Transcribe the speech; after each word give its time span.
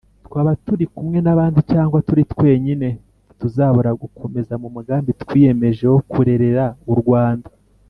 twaba 0.25 0.51
turi 0.65 0.85
kumwe 0.95 1.17
n’abandi 1.25 1.59
cyangwa 1.71 1.97
turi 2.07 2.23
twenyine 2.33 2.87
ntituzabura 3.25 3.91
gukomeza 4.01 4.53
mu 4.61 4.67
mugambi 4.75 5.11
twiyemeje 5.21 5.83
wo 5.93 5.99
kurerera 6.11 6.65
u 6.93 6.95
Rwanda. 7.01 7.49